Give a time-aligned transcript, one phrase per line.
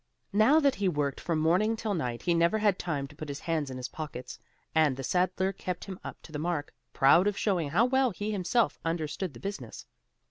[0.33, 3.41] Now that he worked from morning till night he never had time to put his
[3.41, 4.39] hands in his pockets,
[4.73, 8.31] and the saddler kept him up to the mark, proud of showing how well he
[8.31, 9.85] himself understood the business.